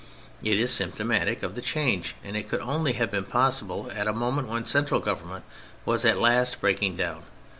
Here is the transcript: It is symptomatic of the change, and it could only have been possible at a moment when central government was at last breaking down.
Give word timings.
It 0.43 0.57
is 0.57 0.73
symptomatic 0.73 1.43
of 1.43 1.53
the 1.53 1.61
change, 1.61 2.15
and 2.23 2.35
it 2.35 2.49
could 2.49 2.61
only 2.61 2.93
have 2.93 3.11
been 3.11 3.23
possible 3.23 3.91
at 3.93 4.07
a 4.07 4.13
moment 4.13 4.47
when 4.49 4.65
central 4.65 4.99
government 4.99 5.45
was 5.85 6.05
at 6.05 6.17
last 6.19 6.59
breaking 6.59 6.95
down. 6.95 7.25